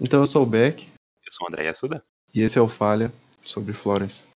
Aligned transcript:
Então 0.00 0.20
eu 0.20 0.26
sou 0.26 0.44
o 0.44 0.46
Beck. 0.46 0.86
Eu 1.26 1.32
sou 1.32 1.46
o 1.46 1.50
André 1.50 1.68
Assuda. 1.68 2.04
E 2.32 2.42
esse 2.42 2.56
é 2.56 2.62
o 2.62 2.68
Falha 2.68 3.12
sobre 3.44 3.72
Florence. 3.72 4.26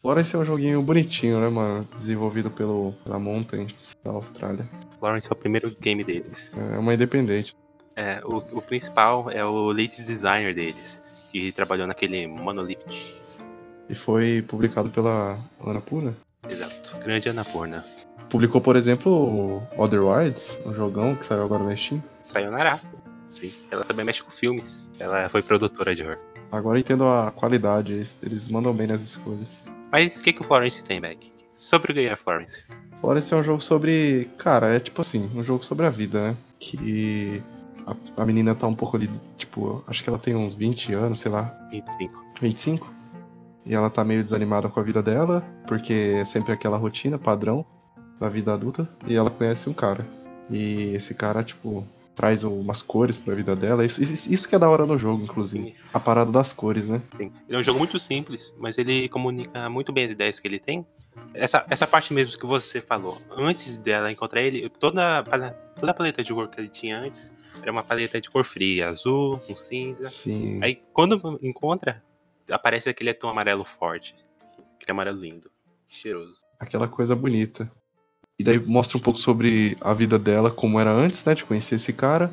Florence 0.00 0.34
é 0.34 0.38
um 0.38 0.44
joguinho 0.44 0.82
bonitinho, 0.82 1.40
né, 1.40 1.48
mano? 1.48 1.88
Desenvolvido 1.94 2.50
pelo, 2.50 2.92
pela 3.04 3.20
Mountains, 3.20 3.94
da 4.02 4.10
Austrália. 4.10 4.68
Florence 4.98 5.28
é 5.28 5.32
o 5.32 5.36
primeiro 5.36 5.70
game 5.80 6.02
deles. 6.02 6.50
É 6.56 6.78
uma 6.78 6.92
independente. 6.92 7.54
É, 7.94 8.20
o, 8.24 8.38
o 8.38 8.62
principal 8.62 9.30
é 9.30 9.44
o 9.44 9.68
lead 9.70 10.04
designer 10.04 10.52
deles, 10.52 11.00
que 11.30 11.52
trabalhou 11.52 11.86
naquele 11.86 12.26
Monolith. 12.26 13.19
E 13.90 13.94
foi 13.94 14.40
publicado 14.46 14.88
pela 14.88 15.36
Annapurna? 15.66 16.14
Exato, 16.48 16.96
grande 17.02 17.28
Annapurna. 17.28 17.84
Publicou, 18.28 18.60
por 18.60 18.76
exemplo, 18.76 19.10
o 19.10 19.62
Other 19.76 20.04
Wilds, 20.04 20.56
um 20.64 20.72
jogão 20.72 21.16
que 21.16 21.24
saiu 21.24 21.42
agora 21.42 21.64
no 21.64 21.76
Steam. 21.76 22.00
Saiu 22.22 22.52
na 22.52 22.58
Ará. 22.58 22.80
Sim, 23.28 23.52
ela 23.68 23.84
também 23.84 24.04
mexe 24.04 24.22
com 24.22 24.30
filmes. 24.30 24.88
Ela 25.00 25.28
foi 25.28 25.42
produtora 25.42 25.92
de 25.92 26.04
horror. 26.04 26.18
Agora 26.52 26.78
entendo 26.78 27.04
a 27.04 27.32
qualidade, 27.32 27.94
eles, 27.94 28.16
eles 28.22 28.48
mandam 28.48 28.72
bem 28.72 28.86
nas 28.86 29.02
escolhas. 29.02 29.62
Mas 29.90 30.16
o 30.16 30.22
que, 30.22 30.32
que 30.32 30.40
o 30.40 30.44
Florence 30.44 30.84
tem, 30.84 31.00
Beck? 31.00 31.32
Sobre 31.56 31.90
o 31.90 31.94
que 31.94 32.06
é 32.06 32.14
Florence? 32.14 32.62
Florence 33.00 33.34
é 33.34 33.36
um 33.36 33.42
jogo 33.42 33.60
sobre. 33.60 34.30
Cara, 34.38 34.74
é 34.74 34.78
tipo 34.78 35.00
assim, 35.00 35.28
um 35.34 35.42
jogo 35.42 35.64
sobre 35.64 35.86
a 35.86 35.90
vida, 35.90 36.28
né? 36.28 36.36
Que 36.60 37.42
a, 37.86 38.22
a 38.22 38.24
menina 38.24 38.54
tá 38.54 38.66
um 38.68 38.74
pouco 38.74 38.96
ali, 38.96 39.10
tipo, 39.36 39.84
acho 39.88 40.02
que 40.02 40.08
ela 40.08 40.18
tem 40.18 40.36
uns 40.36 40.54
20 40.54 40.94
anos, 40.94 41.18
sei 41.18 41.30
lá. 41.30 41.52
25. 41.70 42.24
25? 42.40 42.99
E 43.64 43.74
ela 43.74 43.90
tá 43.90 44.04
meio 44.04 44.24
desanimada 44.24 44.68
com 44.68 44.80
a 44.80 44.82
vida 44.82 45.02
dela, 45.02 45.44
porque 45.66 46.16
é 46.20 46.24
sempre 46.24 46.52
aquela 46.52 46.76
rotina 46.76 47.18
padrão 47.18 47.64
da 48.18 48.28
vida 48.28 48.52
adulta. 48.52 48.88
E 49.06 49.14
ela 49.14 49.30
conhece 49.30 49.68
um 49.68 49.72
cara. 49.72 50.06
E 50.50 50.94
esse 50.94 51.14
cara, 51.14 51.42
tipo, 51.42 51.86
traz 52.14 52.44
umas 52.44 52.82
cores 52.82 53.18
pra 53.18 53.34
vida 53.34 53.56
dela. 53.56 53.84
Isso, 53.84 54.02
isso, 54.02 54.32
isso 54.32 54.48
que 54.48 54.54
é 54.54 54.58
da 54.58 54.68
hora 54.68 54.84
no 54.84 54.98
jogo, 54.98 55.22
inclusive. 55.22 55.74
A 55.92 56.00
parada 56.00 56.30
das 56.30 56.52
cores, 56.52 56.88
né? 56.88 57.00
Sim. 57.16 57.32
Ele 57.48 57.56
é 57.56 57.60
um 57.60 57.64
jogo 57.64 57.78
muito 57.78 57.98
simples, 57.98 58.54
mas 58.58 58.76
ele 58.76 59.08
comunica 59.08 59.68
muito 59.70 59.92
bem 59.92 60.04
as 60.04 60.10
ideias 60.10 60.38
que 60.38 60.46
ele 60.46 60.58
tem. 60.58 60.84
Essa, 61.32 61.64
essa 61.68 61.86
parte 61.86 62.12
mesmo 62.12 62.38
que 62.38 62.46
você 62.46 62.80
falou, 62.80 63.16
antes 63.30 63.76
dela 63.78 64.12
encontrar 64.12 64.42
ele, 64.42 64.68
toda, 64.68 65.24
toda 65.78 65.92
a 65.92 65.94
paleta 65.94 66.22
de 66.22 66.32
cor 66.32 66.48
que 66.48 66.60
ele 66.60 66.68
tinha 66.68 66.98
antes 66.98 67.32
era 67.62 67.72
uma 67.72 67.82
paleta 67.82 68.20
de 68.20 68.30
cor 68.30 68.44
fria, 68.44 68.88
azul, 68.88 69.34
um 69.48 69.56
cinza. 69.56 70.08
Sim. 70.08 70.60
Aí 70.62 70.82
quando 70.92 71.38
encontra, 71.42 72.02
aparece 72.50 72.88
aquele 72.88 73.12
tom 73.14 73.28
amarelo 73.28 73.64
forte. 73.64 74.14
Aquele 74.76 74.92
amarelo 74.92 75.18
lindo, 75.18 75.50
cheiroso. 75.88 76.34
aquela 76.58 76.88
coisa 76.88 77.14
bonita. 77.16 77.70
E 78.38 78.44
daí 78.44 78.58
mostra 78.58 78.96
um 78.96 79.00
pouco 79.00 79.18
sobre 79.18 79.76
a 79.80 79.92
vida 79.92 80.18
dela, 80.18 80.50
como 80.50 80.80
era 80.80 80.90
antes, 80.90 81.24
né, 81.24 81.34
de 81.34 81.44
conhecer 81.44 81.74
esse 81.76 81.92
cara. 81.92 82.32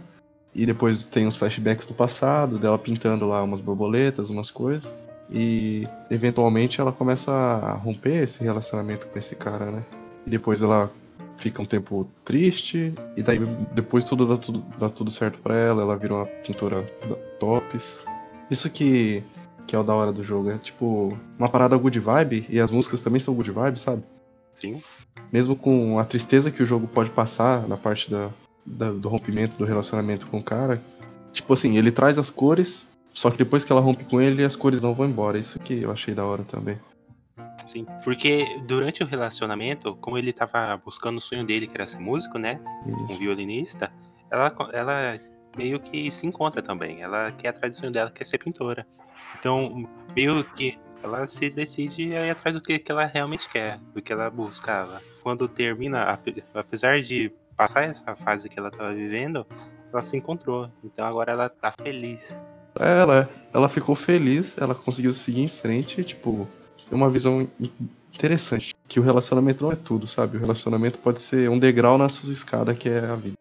E 0.56 0.66
depois 0.66 1.04
tem 1.06 1.28
uns 1.28 1.36
flashbacks 1.36 1.86
do 1.86 1.94
passado, 1.94 2.58
dela 2.58 2.80
pintando 2.80 3.28
lá 3.28 3.44
umas 3.44 3.60
borboletas, 3.62 4.30
umas 4.30 4.50
coisas. 4.50 4.94
E 5.30 5.86
eventualmente 6.10 6.80
ela 6.80 6.92
começa 6.94 7.32
a 7.32 7.74
romper 7.74 8.24
esse 8.24 8.44
relacionamento 8.44 9.08
com 9.08 9.20
esse 9.20 9.36
cara, 9.36 9.70
né? 9.70 9.84
E 10.26 10.30
depois 10.30 10.62
ela 10.62 10.90
fica 11.36 11.62
um 11.62 11.66
tempo 11.66 12.10
triste, 12.26 12.94
e 13.16 13.22
daí 13.22 13.38
depois 13.76 14.06
tudo 14.06 14.26
dá 14.26 14.38
tudo, 14.38 14.66
dá 14.80 14.90
tudo 14.90 15.12
certo 15.12 15.38
pra 15.40 15.56
ela, 15.56 15.82
ela 15.84 15.96
vira 15.98 16.14
uma 16.16 16.26
pintora 16.26 16.82
da- 17.08 17.16
tops. 17.40 18.04
Isso 18.50 18.70
que, 18.70 19.22
que 19.68 19.76
é 19.76 19.80
o 19.80 19.84
da 19.84 19.94
hora 19.94 20.12
do 20.14 20.24
jogo, 20.24 20.50
é 20.50 20.58
tipo 20.58 21.16
uma 21.38 21.50
parada 21.50 21.78
good 21.78 22.00
vibe, 22.00 22.46
e 22.50 22.60
as 22.60 22.72
músicas 22.72 23.02
também 23.02 23.20
são 23.20 23.34
good 23.36 23.52
vibe, 23.52 23.78
sabe? 23.80 24.02
Sim, 24.54 24.82
mesmo 25.32 25.56
com 25.56 26.00
a 26.00 26.06
tristeza 26.06 26.50
que 26.50 26.64
o 26.64 26.66
jogo 26.66 26.88
pode 26.88 27.10
passar 27.12 27.68
na 27.68 27.76
parte 27.78 28.10
da, 28.10 28.30
da- 28.66 28.92
do 28.92 29.10
rompimento 29.10 29.58
do 29.58 29.66
relacionamento 29.66 30.26
com 30.28 30.38
o 30.40 30.44
cara, 30.44 30.82
tipo 31.34 31.54
assim, 31.54 31.78
ele 31.78 31.92
traz 31.92 32.18
as 32.18 32.30
cores, 32.30 32.88
só 33.14 33.30
que 33.30 33.38
depois 33.38 33.66
que 33.66 33.72
ela 33.72 33.82
rompe 33.82 34.06
com 34.06 34.22
ele, 34.22 34.44
as 34.44 34.56
cores 34.56 34.82
não 34.82 34.94
vão 34.94 35.06
embora. 35.08 35.38
Isso 35.38 35.60
que 35.60 35.82
eu 35.82 35.92
achei 35.92 36.14
da 36.14 36.24
hora 36.24 36.44
também. 36.44 36.80
sim. 37.66 37.86
Porque 38.04 38.46
durante 38.68 39.04
o 39.04 39.06
relacionamento, 39.06 39.96
como 39.98 40.18
ele 40.18 40.32
tava 40.32 40.78
buscando 40.78 41.18
o 41.18 41.22
sonho 41.22 41.46
dele, 41.46 41.68
que 41.68 41.76
era 41.76 41.86
ser 41.88 42.00
músico, 42.00 42.38
né? 42.38 42.60
um 42.86 43.06
Isso. 43.06 43.18
violinista, 43.18 43.92
ela, 44.32 44.56
ela 44.72 45.20
meio 45.58 45.80
que 45.80 46.10
se 46.12 46.26
encontra 46.28 46.62
também. 46.62 47.02
Ela 47.02 47.32
quer 47.32 47.50
atrás 47.50 47.76
do 47.76 47.80
sonho 47.80 47.92
dela, 47.92 48.12
quer 48.12 48.26
ser 48.26 48.38
pintora. 48.38 48.86
Então, 49.40 49.90
meio 50.16 50.44
que 50.54 50.78
ela 51.04 51.28
se 51.28 51.50
decide 51.50 52.16
a 52.16 52.26
ir 52.26 52.30
atrás 52.30 52.56
do 52.56 52.62
que, 52.62 52.80
que 52.80 52.92
ela 52.92 53.06
realmente 53.06 53.48
quer, 53.50 53.80
do 53.94 54.02
que 54.02 54.12
ela 54.14 54.30
buscava. 54.30 55.02
Quando 55.22 55.48
termina, 55.48 56.04
ape- 56.04 56.44
apesar 56.54 57.02
de 57.02 57.32
passar 57.56 57.84
essa 57.84 58.16
fase 58.16 58.50
que 58.50 58.60
ela 58.60 58.70
estava 58.70 58.94
vivendo, 58.94 59.46
ela 59.92 60.04
se 60.04 60.16
encontrou. 60.16 60.70
Então 60.84 61.06
agora 61.06 61.32
ela 61.32 61.50
tá 61.50 61.72
feliz. 61.82 62.36
Ela, 62.80 63.30
ela 63.54 63.68
ficou 63.68 63.96
feliz, 63.96 64.56
ela 64.58 64.76
conseguiu 64.76 65.12
seguir 65.14 65.42
em 65.42 65.48
frente, 65.48 66.04
tipo, 66.04 66.48
uma 66.92 67.10
visão 67.10 67.42
in- 67.60 67.72
interessante. 68.14 68.74
Que 68.88 69.00
o 69.00 69.04
relacionamento 69.04 69.64
não 69.64 69.72
é 69.72 69.76
tudo, 69.76 70.06
sabe? 70.08 70.38
O 70.38 70.40
relacionamento 70.40 71.00
pode 71.00 71.22
ser 71.22 71.50
um 71.50 71.58
degrau 71.58 71.98
na 71.98 72.10
sua 72.10 72.32
escada, 72.32 72.76
que 72.76 72.88
é 72.90 73.00
a 73.00 73.16
vida. 73.16 73.36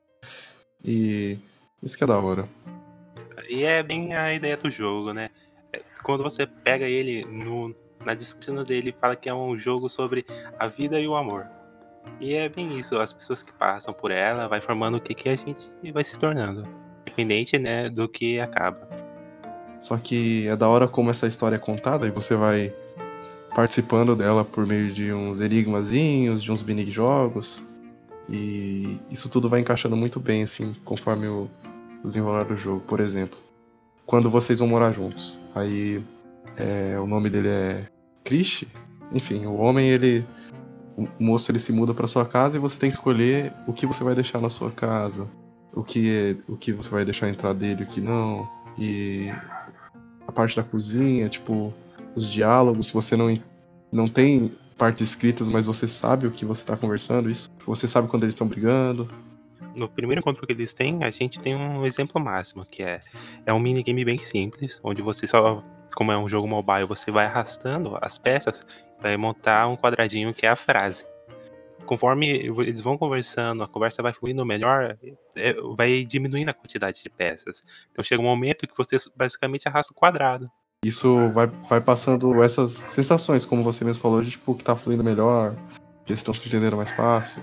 E 0.84 1.38
isso 1.82 1.97
que 1.97 2.04
é 2.04 2.06
da 2.06 2.19
hora. 2.19 2.48
E 3.48 3.64
é 3.64 3.82
bem 3.82 4.14
a 4.14 4.32
ideia 4.32 4.56
do 4.56 4.70
jogo, 4.70 5.12
né? 5.12 5.31
É, 5.72 5.81
Quando 6.03 6.22
você 6.22 6.47
pega 6.47 6.87
ele 6.87 7.25
no, 7.25 7.75
na 8.04 8.14
descrição 8.14 8.62
dele, 8.62 8.94
fala 9.00 9.16
que 9.16 9.28
é 9.28 9.34
um 9.34 9.56
jogo 9.56 9.88
sobre 9.88 10.26
a 10.59 10.66
vida 10.66 10.98
e 10.98 11.06
o 11.06 11.15
amor. 11.15 11.47
E 12.20 12.34
é 12.34 12.48
bem 12.48 12.78
isso, 12.78 12.98
as 12.98 13.12
pessoas 13.12 13.42
que 13.42 13.53
passam 13.53 13.92
por 13.92 14.10
ela 14.10 14.48
vai 14.48 14.60
formando 14.60 14.97
o 14.97 15.00
que, 15.00 15.15
que 15.15 15.28
a 15.28 15.36
gente 15.36 15.69
vai 15.92 16.04
se 16.04 16.19
tornando. 16.19 16.66
Independente, 17.03 17.59
né, 17.59 17.88
do 17.91 18.09
que 18.09 18.41
acaba. 18.41 18.88
Só 19.81 19.97
que 19.97 20.47
é 20.48 20.56
da 20.56 20.69
hora 20.69 20.88
como 20.88 21.10
essa 21.10 21.26
história 21.26 21.56
é 21.56 21.59
contada 21.59 22.06
e 22.06 22.10
você 22.10 22.34
vai 22.34 22.72
participando 23.54 24.16
dela 24.16 24.44
por 24.44 24.66
meio 24.66 24.92
de 24.92 25.12
uns 25.12 25.41
enigmazinhos, 25.41 26.42
de 26.42 26.50
uns 26.50 26.62
mini 26.62 26.91
jogos. 26.91 27.65
E 28.28 28.98
isso 29.10 29.28
tudo 29.28 29.48
vai 29.48 29.60
encaixando 29.60 29.97
muito 29.97 30.19
bem, 30.19 30.42
assim, 30.42 30.75
conforme 30.84 31.28
o 31.28 31.48
desenrolar 32.04 32.44
do 32.44 32.56
jogo. 32.56 32.81
Por 32.81 33.00
exemplo, 33.00 33.38
quando 34.04 34.31
vocês 34.31 34.59
vão 34.59 34.69
morar 34.69 34.92
juntos. 34.92 35.38
Aí 35.54 36.03
é, 36.56 36.98
o 36.98 37.06
nome 37.06 37.31
dele 37.31 37.48
é 37.48 37.86
Krish. 38.25 38.65
Enfim, 39.12 39.47
o 39.47 39.56
homem, 39.56 39.88
ele. 39.88 40.25
O 40.97 41.06
moço 41.22 41.50
ele 41.50 41.59
se 41.59 41.72
muda 41.72 41.92
pra 41.92 42.09
sua 42.09 42.25
casa 42.25 42.56
e 42.56 42.60
você 42.60 42.78
tem 42.78 42.88
que 42.88 42.97
escolher 42.97 43.53
o 43.66 43.72
que 43.72 43.84
você 43.84 44.03
vai 44.03 44.15
deixar 44.15 44.41
na 44.41 44.48
sua 44.48 44.70
casa. 44.70 45.28
O 45.75 45.82
que, 45.82 46.09
é, 46.09 46.36
o 46.50 46.56
que 46.56 46.72
você 46.72 46.88
vai 46.88 47.04
deixar 47.04 47.28
entrar 47.28 47.53
dele, 47.53 47.82
o 47.82 47.86
que 47.86 48.00
não. 48.00 48.48
E 48.78 49.28
a 50.26 50.32
parte 50.32 50.56
da 50.56 50.62
cozinha, 50.62 51.28
tipo, 51.28 51.72
os 52.15 52.26
diálogos, 52.26 52.86
se 52.86 52.94
você 52.94 53.15
não, 53.15 53.38
não 53.92 54.06
tem 54.06 54.53
partes 54.76 55.09
escritas, 55.09 55.48
mas 55.48 55.66
você 55.66 55.88
sabe 55.88 56.26
o 56.26 56.31
que 56.31 56.44
você 56.44 56.64
tá 56.64 56.76
conversando, 56.76 57.31
isso. 57.31 57.50
Você 57.66 57.88
sabe 57.88 58.09
quando 58.09 58.25
eles 58.25 58.34
estão 58.34 58.47
brigando. 58.47 59.10
No 59.75 59.88
primeiro 59.88 60.20
encontro 60.20 60.47
que 60.47 60.53
eles 60.53 60.72
têm, 60.72 61.04
a 61.04 61.10
gente 61.10 61.38
tem 61.41 61.54
um 61.54 61.84
exemplo 61.84 62.20
máximo, 62.20 62.64
que 62.64 62.82
é, 62.82 63.03
é 63.44 63.53
um 63.53 63.59
minigame 63.59 64.04
bem 64.04 64.19
simples, 64.19 64.81
onde 64.82 65.03
você 65.03 65.26
só, 65.26 65.62
como 65.94 66.12
é 66.12 66.19
um 66.19 66.28
jogo 66.28 66.48
mobile, 66.48 66.86
você 66.86 67.10
vai 67.10 67.26
arrastando 67.26 67.98
as 68.00 68.16
peças, 68.16 68.66
vai 69.00 69.16
montar 69.16 69.68
um 69.68 69.77
quadradinho 69.77 70.33
que 70.33 70.47
é 70.47 70.48
a 70.48 70.56
frase. 70.56 71.04
Conforme 71.84 72.28
eles 72.28 72.80
vão 72.80 72.97
conversando, 72.97 73.62
a 73.62 73.68
conversa 73.68 74.03
vai 74.03 74.12
fluindo 74.12 74.45
melhor, 74.47 74.97
é, 75.36 75.54
vai 75.77 76.04
diminuindo 76.04 76.48
a 76.48 76.54
quantidade 76.54 77.03
de 77.03 77.10
peças. 77.10 77.62
Então 77.92 78.03
chega 78.03 78.21
um 78.21 78.24
momento 78.24 78.66
que 78.66 78.77
você 78.77 78.97
basicamente 79.15 79.68
arrasta 79.68 79.92
o 79.92 79.95
quadrado. 79.95 80.50
Isso 80.86 81.30
vai, 81.33 81.48
vai 81.68 81.80
passando 81.80 82.42
essas 82.42 82.72
sensações, 82.72 83.44
como 83.44 83.65
você 83.65 83.84
mesmo 83.84 84.00
falou, 84.00 84.22
de 84.22 84.30
tipo, 84.30 84.54
que 84.54 84.62
tá 84.62 84.77
fluindo 84.77 85.03
melhor, 85.03 85.54
que 86.04 86.12
eles 86.12 86.21
estão 86.21 86.33
se 86.33 86.48
entendendo 86.48 86.77
mais 86.77 86.91
fácil. 86.91 87.42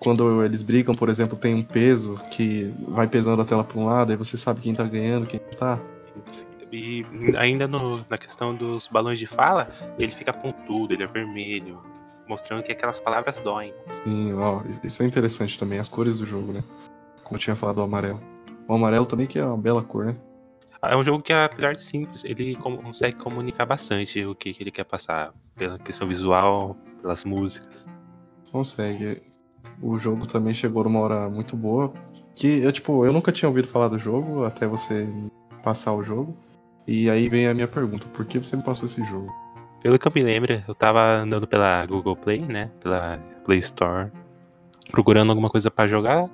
Quando 0.00 0.42
eles 0.44 0.62
brigam, 0.62 0.94
por 0.94 1.08
exemplo, 1.08 1.36
tem 1.36 1.54
um 1.54 1.62
peso 1.62 2.18
que 2.30 2.74
vai 2.88 3.06
pesando 3.06 3.42
a 3.42 3.44
tela 3.44 3.62
pra 3.62 3.78
um 3.78 3.86
lado, 3.86 4.10
aí 4.10 4.16
você 4.16 4.36
sabe 4.36 4.60
quem 4.60 4.74
tá 4.74 4.82
ganhando, 4.82 5.26
quem 5.26 5.38
não 5.40 5.56
tá. 5.56 5.78
E 6.72 7.04
ainda 7.36 7.68
no- 7.68 8.04
na 8.08 8.16
questão 8.18 8.54
dos 8.54 8.88
balões 8.88 9.18
de 9.18 9.26
fala, 9.26 9.68
ele 9.98 10.10
fica 10.12 10.32
pontudo, 10.32 10.92
ele 10.94 11.02
é 11.02 11.06
vermelho, 11.06 11.78
mostrando 12.28 12.62
que 12.62 12.72
aquelas 12.72 13.00
palavras 13.00 13.40
doem. 13.40 13.72
Sim, 14.04 14.32
ó, 14.34 14.62
isso 14.82 15.02
é 15.02 15.06
interessante 15.06 15.58
também, 15.58 15.78
as 15.78 15.88
cores 15.88 16.18
do 16.18 16.26
jogo, 16.26 16.52
né? 16.52 16.64
Como 17.22 17.36
eu 17.36 17.40
tinha 17.40 17.54
falado 17.54 17.76
do 17.76 17.82
amarelo. 17.82 18.20
O 18.66 18.74
amarelo 18.74 19.06
também 19.06 19.26
que 19.26 19.38
é 19.38 19.44
uma 19.44 19.56
bela 19.58 19.82
cor, 19.82 20.06
né? 20.06 20.16
É 20.82 20.96
um 20.96 21.04
jogo 21.04 21.22
que, 21.22 21.32
apesar 21.32 21.74
de 21.74 21.82
simples, 21.82 22.24
ele 22.24 22.56
consegue 22.56 23.16
comunicar 23.16 23.66
bastante 23.66 24.24
o 24.24 24.34
que, 24.34 24.54
que 24.54 24.62
ele 24.62 24.70
quer 24.70 24.84
passar, 24.84 25.32
pela 25.54 25.78
questão 25.78 26.08
visual, 26.08 26.76
pelas 27.02 27.24
músicas. 27.24 27.86
Consegue. 28.50 29.22
O 29.82 29.98
jogo 29.98 30.26
também 30.26 30.54
chegou 30.54 30.84
numa 30.84 31.00
hora 31.00 31.28
muito 31.28 31.54
boa. 31.56 31.92
Que 32.34 32.62
eu, 32.62 32.72
tipo, 32.72 33.04
eu 33.04 33.12
nunca 33.12 33.30
tinha 33.30 33.48
ouvido 33.48 33.68
falar 33.68 33.88
do 33.88 33.98
jogo 33.98 34.44
até 34.44 34.66
você 34.66 35.06
passar 35.62 35.92
o 35.92 36.02
jogo. 36.02 36.34
E 36.86 37.10
aí 37.10 37.28
vem 37.28 37.46
a 37.46 37.54
minha 37.54 37.68
pergunta, 37.68 38.06
por 38.08 38.24
que 38.24 38.38
você 38.38 38.56
me 38.56 38.62
passou 38.62 38.86
esse 38.86 39.04
jogo? 39.04 39.30
Pelo 39.82 39.98
que 39.98 40.08
eu 40.08 40.12
me 40.14 40.22
lembro, 40.22 40.62
eu 40.66 40.74
tava 40.74 41.00
andando 41.18 41.46
pela 41.46 41.84
Google 41.86 42.16
Play, 42.16 42.40
né? 42.40 42.70
Pela 42.82 43.18
Play 43.44 43.58
Store, 43.58 44.10
procurando 44.90 45.30
alguma 45.30 45.50
coisa 45.50 45.70
para 45.70 45.86
jogar. 45.86 46.28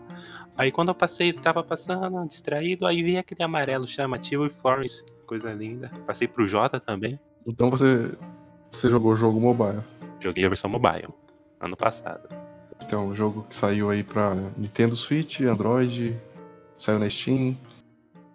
Aí 0.56 0.72
quando 0.72 0.88
eu 0.88 0.94
passei, 0.94 1.32
tava 1.32 1.62
passando, 1.62 2.26
distraído, 2.26 2.86
aí 2.86 3.02
vi 3.02 3.18
aquele 3.18 3.42
amarelo 3.42 3.86
chamativo 3.86 4.46
e 4.46 4.50
Florence, 4.50 5.04
coisa 5.26 5.52
linda. 5.52 5.90
Passei 6.06 6.26
pro 6.26 6.46
Jota 6.46 6.80
também. 6.80 7.20
Então 7.46 7.70
você, 7.70 8.12
você 8.70 8.88
jogou 8.88 9.12
o 9.12 9.16
jogo 9.16 9.40
mobile. 9.40 9.82
Joguei 10.18 10.44
a 10.44 10.48
versão 10.48 10.70
mobile, 10.70 11.08
ano 11.60 11.76
passado. 11.76 12.28
Então, 12.82 13.08
o 13.08 13.14
jogo 13.14 13.44
que 13.48 13.54
saiu 13.54 13.90
aí 13.90 14.02
pra 14.02 14.34
Nintendo 14.56 14.94
Switch, 14.94 15.40
Android, 15.40 16.16
saiu 16.78 16.98
na 16.98 17.10
Steam, 17.10 17.56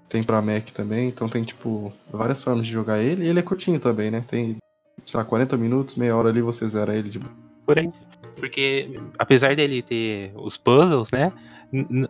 tem 0.10 0.24
pra 0.24 0.42
Mac 0.42 0.70
também, 0.72 1.08
então 1.08 1.30
tem 1.30 1.44
tipo 1.44 1.94
várias 2.12 2.44
formas 2.44 2.66
de 2.66 2.72
jogar 2.72 3.00
ele 3.00 3.24
e 3.24 3.30
ele 3.30 3.40
é 3.40 3.44
curtinho 3.44 3.80
também, 3.80 4.12
né? 4.12 4.22
Tem, 4.28 4.58
sei 5.06 5.18
lá, 5.18 5.26
40 5.26 5.58
minutos, 5.58 5.96
meia 5.96 6.16
hora 6.16 6.30
ali 6.30 6.42
você 6.42 6.68
zera 6.68 6.96
ele 6.96 7.10
de 7.10 7.20
Por 7.66 7.80
aí. 7.80 7.90
Porque 8.36 9.00
apesar 9.18 9.56
dele 9.56 9.82
ter 9.82 10.32
os 10.36 10.58
puzzles, 10.58 11.12
né? 11.12 11.32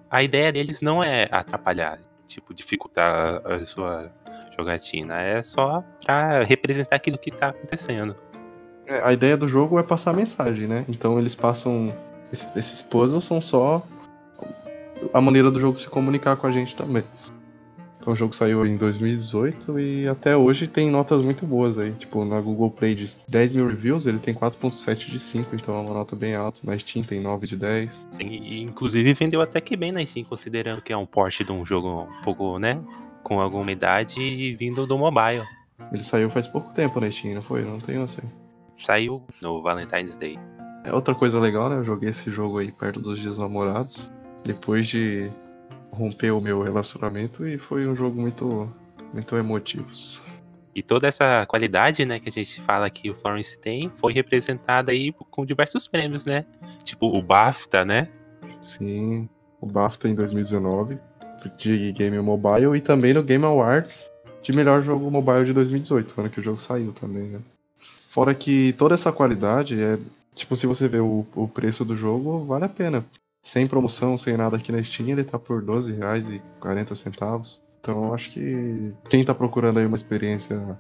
A 0.10 0.24
ideia 0.24 0.52
deles 0.52 0.82
não 0.82 1.04
é 1.04 1.28
atrapalhar, 1.32 2.00
tipo, 2.26 2.54
dificultar 2.54 3.42
a 3.46 3.66
sua 3.66 4.12
jogatina. 4.58 5.22
É 5.22 5.44
só 5.44 5.84
pra 6.04 6.44
representar 6.44 6.96
aquilo 6.96 7.18
que 7.18 7.32
tá 7.32 7.50
acontecendo. 7.50 8.16
É, 8.88 9.02
a 9.04 9.14
ideia 9.14 9.38
do 9.38 9.48
jogo 9.48 9.80
é 9.80 9.84
passar 9.84 10.14
mensagem, 10.14 10.68
né? 10.68 10.86
Então 10.90 11.20
eles 11.20 11.36
passam. 11.36 11.96
Esses 12.32 12.82
puzzles 12.82 13.26
são 13.26 13.42
só 13.42 13.86
a 15.14 15.20
maneira 15.20 15.52
do 15.52 15.60
jogo 15.60 15.78
se 15.78 15.90
comunicar 15.90 16.36
com 16.38 16.48
a 16.48 16.52
gente 16.52 16.76
também. 16.76 17.04
Então 18.02 18.14
o 18.14 18.16
jogo 18.16 18.34
saiu 18.34 18.66
em 18.66 18.76
2018 18.78 19.80
e 19.80 20.08
até 20.08 20.36
hoje 20.36 20.68
tem 20.68 20.90
notas 20.90 21.22
muito 21.22 21.46
boas 21.46 21.78
aí. 21.78 21.92
Tipo, 21.92 22.26
na 22.26 22.42
Google 22.42 22.72
Play 22.72 22.96
de 22.96 23.16
10 23.28 23.54
mil 23.54 23.68
reviews, 23.68 24.08
ele 24.08 24.18
tem 24.18 24.34
4.7 24.34 25.12
de 25.12 25.20
5, 25.20 25.56
então 25.56 25.78
é 25.78 25.82
uma 25.82 25.94
nota 25.94 26.16
bem 26.16 26.36
alta. 26.36 26.60
Na 26.64 26.76
Steam 26.76 27.06
tem 27.06 27.22
9 27.22 27.46
de 27.46 27.56
10. 27.56 28.08
Sim, 28.12 28.28
e 28.28 28.60
inclusive 28.60 29.14
vendeu 29.14 29.40
até 29.40 29.62
que 29.62 29.78
bem 29.78 29.92
na 29.92 30.04
Steam, 30.04 30.26
considerando 30.26 30.82
que 30.82 30.92
é 30.92 30.98
um 30.98 31.06
porte 31.06 31.44
de 31.44 31.52
um 31.52 31.64
jogo 31.64 32.08
um 32.10 32.22
pouco, 32.24 32.58
né? 32.58 32.82
Com 33.24 33.40
alguma 33.40 33.72
idade 33.72 34.20
e 34.20 34.56
vindo 34.56 34.88
do 34.88 34.98
mobile. 34.98 35.46
Ele 35.94 36.04
saiu 36.04 36.28
faz 36.32 36.48
pouco 36.48 36.74
tempo 36.74 37.00
na 37.00 37.12
Steam, 37.12 37.36
não 37.36 37.44
foi? 37.44 37.64
Não 37.64 37.80
tenho 37.80 38.04
assim. 38.04 38.24
Saiu 38.78 39.22
no 39.40 39.62
Valentine's 39.62 40.16
Day. 40.16 40.40
É 40.84 40.92
outra 40.92 41.14
coisa 41.14 41.40
legal, 41.40 41.70
né? 41.70 41.76
Eu 41.78 41.84
joguei 41.84 42.10
esse 42.10 42.32
jogo 42.32 42.58
aí 42.58 42.72
perto 42.72 43.00
dos 43.00 43.20
dias 43.20 43.38
namorados. 43.38 44.10
Depois 44.44 44.88
de 44.88 45.30
romper 45.92 46.32
o 46.32 46.42
meu 46.42 46.62
relacionamento 46.62 47.46
e 47.46 47.58
foi 47.58 47.88
um 47.88 47.96
jogo 47.96 48.20
muito, 48.20 48.72
muito 49.14 49.36
emotivo. 49.36 49.88
E 50.74 50.82
toda 50.82 51.08
essa 51.08 51.46
qualidade, 51.46 52.06
né, 52.06 52.20
que 52.20 52.30
a 52.30 52.32
gente 52.32 52.62
fala 52.62 52.90
que 52.90 53.10
o 53.10 53.14
Florence 53.14 53.60
tem, 53.60 53.90
foi 53.98 54.14
representada 54.14 54.92
aí 54.92 55.14
com 55.30 55.46
diversos 55.46 55.86
prêmios, 55.86 56.24
né? 56.24 56.46
Tipo 56.84 57.08
o 57.08 57.22
BAFTA, 57.22 57.84
né? 57.84 58.08
Sim, 58.62 59.28
o 59.60 59.66
BAFTA 59.66 60.08
em 60.08 60.16
2019 60.16 60.98
de 61.58 61.92
Game 61.92 62.18
Mobile 62.20 62.78
e 62.78 62.82
também 62.82 63.14
no 63.14 63.24
Game 63.24 63.44
Awards 63.44 64.10
de 64.42 64.54
melhor 64.54 64.82
jogo 64.82 65.10
mobile 65.12 65.46
de 65.46 65.54
2018, 65.54 66.20
ano 66.20 66.30
que 66.30 66.40
o 66.40 66.44
jogo 66.44 66.60
saiu 66.60 66.92
também, 66.94 67.24
né? 67.24 67.40
Fora 68.08 68.34
que 68.34 68.74
toda 68.74 68.96
essa 68.96 69.12
qualidade 69.12 69.82
é, 69.82 69.98
tipo, 70.34 70.56
se 70.56 70.66
você 70.66 70.88
vê 70.88 71.00
o, 71.00 71.26
o 71.36 71.48
preço 71.48 71.86
do 71.86 71.96
jogo, 71.96 72.46
vale 72.46 72.66
a 72.66 72.70
pena 72.70 73.06
sem 73.42 73.68
promoção, 73.68 74.18
sem 74.18 74.38
nada 74.38 74.58
aqui 74.58 74.72
na 74.72 74.82
Steam, 74.84 75.10
ele 75.10 75.24
tá 75.24 75.40
por 75.40 75.62
R$12,40. 75.64 77.62
Então 77.80 78.14
acho 78.14 78.32
que 78.32 78.94
quem 79.10 79.26
tá 79.26 79.34
procurando 79.34 79.80
aí 79.80 79.86
uma 79.86 79.98
experiência, 79.98 80.78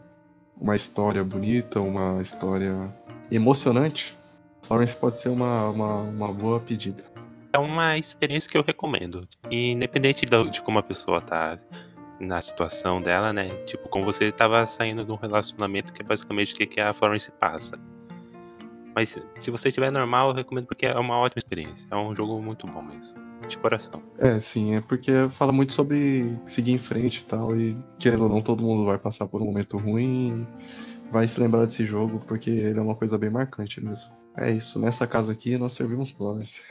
uma 0.60 0.76
história 0.76 1.24
bonita, 1.24 1.82
uma 1.82 2.22
história 2.22 2.94
emocionante, 3.32 4.16
Florence 4.62 4.96
pode 4.96 5.20
ser 5.20 5.30
uma, 5.30 5.70
uma, 5.70 5.96
uma 6.02 6.32
boa 6.32 6.60
pedida. 6.60 7.04
É 7.52 7.58
uma 7.58 7.98
experiência 7.98 8.50
que 8.50 8.58
eu 8.58 8.64
recomendo. 8.64 9.28
Independente 9.50 10.26
de 10.26 10.62
como 10.62 10.80
a 10.80 10.84
pessoa 10.84 11.20
tá 11.20 11.60
na 12.20 12.42
situação 12.42 13.02
dela, 13.02 13.34
né? 13.34 13.50
Tipo, 13.66 13.90
como 13.90 14.06
você 14.06 14.26
estava 14.26 14.66
saindo 14.68 15.04
de 15.04 15.12
um 15.12 15.16
relacionamento 15.16 15.92
que 15.92 16.02
é 16.02 16.06
basicamente 16.06 16.54
o 16.54 16.56
que 16.56 16.80
a 16.80 16.94
Florence 16.94 17.32
passa. 17.32 17.74
Mas 18.96 19.18
se 19.40 19.52
você 19.52 19.70
estiver 19.70 19.92
normal, 19.92 20.30
eu 20.30 20.36
recomendo 20.36 20.68
porque 20.68 20.86
é 20.86 20.98
uma 20.98 21.18
ótima 21.18 21.40
experiência. 21.40 21.88
É 21.90 21.96
um 21.96 22.16
jogo 22.16 22.42
muito 22.42 22.68
bom 22.68 22.82
mesmo. 22.82 23.18
De 23.48 23.58
coração. 23.58 24.02
É, 24.20 24.40
sim, 24.40 24.76
é 24.76 24.82
porque 24.82 25.12
fala 25.30 25.52
muito 25.52 25.74
sobre 25.74 26.36
seguir 26.46 26.74
em 26.74 26.78
frente 26.78 27.20
e 27.20 27.26
tal. 27.26 27.56
E 27.56 27.76
querendo 27.98 28.24
ou 28.24 28.30
não, 28.30 28.42
todo 28.42 28.64
mundo 28.64 28.86
vai 28.86 28.98
passar 28.98 29.28
por 29.28 29.42
um 29.42 29.46
momento 29.46 29.78
ruim. 29.78 30.46
Vai 31.12 31.28
se 31.28 31.40
lembrar 31.40 31.66
desse 31.66 31.86
jogo, 31.86 32.20
porque 32.28 32.50
ele 32.50 32.80
é 32.80 32.82
uma 32.82 32.96
coisa 32.96 33.18
bem 33.18 33.30
marcante 33.30 33.84
mesmo. 33.84 34.12
É 34.38 34.50
isso, 34.52 34.80
nessa 34.80 35.06
casa 35.06 35.34
aqui 35.34 35.58
nós 35.58 35.74
servimos 35.74 36.12
Florence. 36.12 36.62